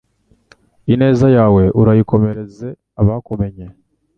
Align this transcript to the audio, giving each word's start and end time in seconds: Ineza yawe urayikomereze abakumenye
Ineza 0.93 1.27
yawe 1.37 1.63
urayikomereze 1.79 2.67
abakumenye 3.01 3.65